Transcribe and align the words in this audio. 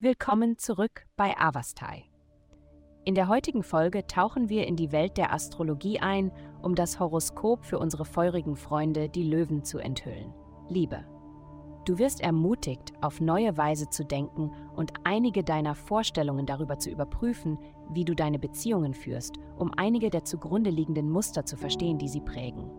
Willkommen 0.00 0.58
zurück 0.58 1.06
bei 1.16 1.38
Avastai. 1.38 2.04
In 3.04 3.14
der 3.14 3.28
heutigen 3.28 3.62
Folge 3.62 4.06
tauchen 4.06 4.48
wir 4.48 4.66
in 4.66 4.74
die 4.74 4.90
Welt 4.92 5.16
der 5.16 5.32
Astrologie 5.32 6.00
ein, 6.00 6.32
um 6.60 6.74
das 6.74 6.98
Horoskop 6.98 7.64
für 7.64 7.78
unsere 7.78 8.04
feurigen 8.04 8.56
Freunde, 8.56 9.08
die 9.08 9.22
Löwen, 9.22 9.64
zu 9.64 9.78
enthüllen. 9.78 10.32
Liebe. 10.68 11.04
Du 11.84 11.98
wirst 11.98 12.20
ermutigt, 12.20 12.92
auf 13.00 13.20
neue 13.20 13.56
Weise 13.56 13.90
zu 13.90 14.04
denken 14.04 14.52
und 14.74 14.92
einige 15.04 15.42
deiner 15.44 15.74
Vorstellungen 15.74 16.46
darüber 16.46 16.78
zu 16.78 16.90
überprüfen, 16.90 17.58
wie 17.90 18.04
du 18.04 18.14
deine 18.14 18.38
Beziehungen 18.38 18.94
führst, 18.94 19.36
um 19.56 19.72
einige 19.76 20.10
der 20.10 20.24
zugrunde 20.24 20.70
liegenden 20.70 21.10
Muster 21.10 21.44
zu 21.44 21.56
verstehen, 21.56 21.98
die 21.98 22.08
sie 22.08 22.20
prägen. 22.20 22.70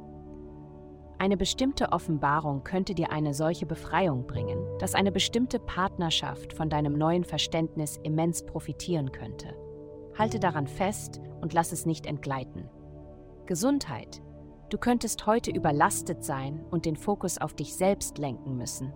Eine 1.23 1.37
bestimmte 1.37 1.93
Offenbarung 1.93 2.65
könnte 2.65 2.93
dir 2.93 3.13
eine 3.13 3.33
solche 3.33 3.65
Befreiung 3.65 4.27
bringen, 4.27 4.59
dass 4.79 4.93
eine 4.93 5.09
bestimmte 5.09 5.57
Partnerschaft 5.57 6.51
von 6.51 6.69
deinem 6.69 6.97
neuen 6.97 7.23
Verständnis 7.23 7.97
immens 8.03 8.45
profitieren 8.45 9.13
könnte. 9.13 9.55
Halte 10.17 10.37
daran 10.41 10.67
fest 10.67 11.21
und 11.39 11.53
lass 11.53 11.71
es 11.71 11.85
nicht 11.85 12.07
entgleiten. 12.07 12.67
Gesundheit. 13.45 14.21
Du 14.69 14.77
könntest 14.77 15.25
heute 15.25 15.49
überlastet 15.51 16.25
sein 16.25 16.61
und 16.71 16.83
den 16.83 16.97
Fokus 16.97 17.37
auf 17.37 17.53
dich 17.53 17.73
selbst 17.73 18.17
lenken 18.17 18.57
müssen. 18.57 18.91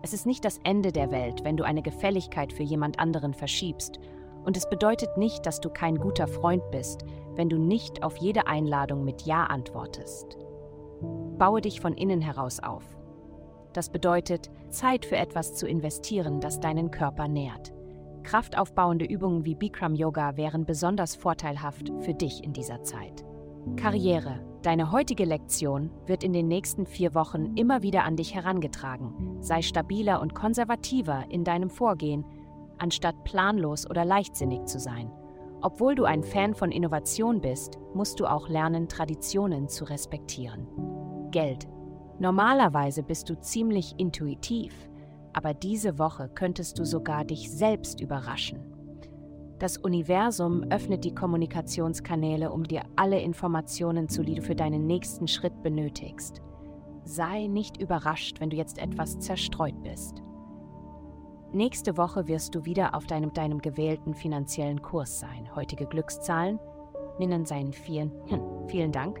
Es 0.00 0.12
ist 0.12 0.26
nicht 0.26 0.44
das 0.44 0.60
Ende 0.62 0.92
der 0.92 1.10
Welt, 1.10 1.42
wenn 1.42 1.56
du 1.56 1.64
eine 1.64 1.82
Gefälligkeit 1.82 2.52
für 2.52 2.62
jemand 2.62 3.00
anderen 3.00 3.34
verschiebst, 3.34 3.98
und 4.44 4.56
es 4.56 4.68
bedeutet 4.68 5.16
nicht, 5.16 5.44
dass 5.44 5.60
du 5.60 5.70
kein 5.70 5.96
guter 5.96 6.28
Freund 6.28 6.62
bist, 6.70 7.04
wenn 7.34 7.48
du 7.48 7.58
nicht 7.58 8.04
auf 8.04 8.16
jede 8.18 8.46
Einladung 8.46 9.04
mit 9.04 9.22
Ja 9.22 9.46
antwortest. 9.46 10.38
Baue 11.38 11.60
dich 11.60 11.80
von 11.80 11.94
innen 11.94 12.20
heraus 12.20 12.60
auf. 12.60 12.84
Das 13.72 13.90
bedeutet, 13.90 14.50
Zeit 14.68 15.04
für 15.04 15.16
etwas 15.16 15.54
zu 15.54 15.66
investieren, 15.66 16.40
das 16.40 16.60
deinen 16.60 16.90
Körper 16.90 17.26
nährt. 17.26 17.72
Kraftaufbauende 18.22 19.04
Übungen 19.04 19.44
wie 19.44 19.54
Bikram 19.54 19.94
Yoga 19.94 20.36
wären 20.36 20.64
besonders 20.64 21.16
vorteilhaft 21.16 21.92
für 22.00 22.14
dich 22.14 22.42
in 22.42 22.52
dieser 22.52 22.82
Zeit. 22.82 23.24
Karriere. 23.76 24.40
Deine 24.62 24.92
heutige 24.92 25.24
Lektion 25.24 25.90
wird 26.06 26.24
in 26.24 26.32
den 26.32 26.48
nächsten 26.48 26.86
vier 26.86 27.14
Wochen 27.14 27.54
immer 27.54 27.82
wieder 27.82 28.04
an 28.04 28.16
dich 28.16 28.34
herangetragen. 28.34 29.36
Sei 29.40 29.60
stabiler 29.60 30.22
und 30.22 30.34
konservativer 30.34 31.24
in 31.28 31.44
deinem 31.44 31.68
Vorgehen, 31.68 32.24
anstatt 32.78 33.24
planlos 33.24 33.88
oder 33.88 34.04
leichtsinnig 34.04 34.64
zu 34.64 34.78
sein. 34.78 35.10
Obwohl 35.60 35.94
du 35.94 36.04
ein 36.04 36.22
Fan 36.22 36.54
von 36.54 36.70
Innovation 36.70 37.40
bist, 37.40 37.78
musst 37.94 38.20
du 38.20 38.26
auch 38.26 38.48
lernen, 38.48 38.88
Traditionen 38.88 39.68
zu 39.68 39.84
respektieren. 39.84 40.66
Geld. 41.34 41.66
Normalerweise 42.20 43.02
bist 43.02 43.28
du 43.28 43.34
ziemlich 43.40 43.94
intuitiv, 43.98 44.72
aber 45.32 45.52
diese 45.52 45.98
Woche 45.98 46.30
könntest 46.32 46.78
du 46.78 46.84
sogar 46.84 47.24
dich 47.24 47.50
selbst 47.50 48.00
überraschen. 48.00 48.60
Das 49.58 49.76
Universum 49.76 50.62
öffnet 50.70 51.04
die 51.04 51.14
Kommunikationskanäle, 51.14 52.52
um 52.52 52.62
dir 52.62 52.82
alle 52.94 53.20
Informationen 53.20 54.08
zu, 54.08 54.22
die 54.22 54.36
du 54.36 54.42
für 54.42 54.54
deinen 54.54 54.86
nächsten 54.86 55.26
Schritt 55.26 55.60
benötigst. 55.64 56.40
Sei 57.02 57.48
nicht 57.48 57.82
überrascht, 57.82 58.38
wenn 58.40 58.50
du 58.50 58.56
jetzt 58.56 58.78
etwas 58.78 59.18
zerstreut 59.18 59.82
bist. 59.82 60.22
Nächste 61.52 61.96
Woche 61.96 62.28
wirst 62.28 62.54
du 62.54 62.64
wieder 62.64 62.94
auf 62.94 63.06
deinem, 63.06 63.32
deinem 63.32 63.58
gewählten 63.58 64.14
finanziellen 64.14 64.82
Kurs 64.82 65.18
sein. 65.18 65.52
Heutige 65.56 65.86
Glückszahlen 65.86 66.60
nennen 67.18 67.44
seinen 67.44 67.72
vielen, 67.72 68.12
hm, 68.28 68.68
vielen 68.68 68.92
Dank, 68.92 69.20